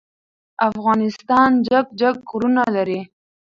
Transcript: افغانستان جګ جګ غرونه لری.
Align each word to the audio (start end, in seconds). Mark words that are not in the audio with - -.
افغانستان 0.69 1.49
جګ 1.67 1.85
جګ 1.99 2.15
غرونه 2.29 2.63
لری. 2.75 3.01